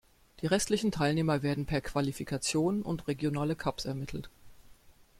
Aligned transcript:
Die 0.41 0.47
restlichen 0.47 0.91
Teilnehmer 0.91 1.43
werden 1.43 1.67
per 1.67 1.79
Qualifikation 1.79 2.81
und 2.81 3.07
regionale 3.07 3.55
Cups 3.55 3.85
ermittelt. 3.85 4.31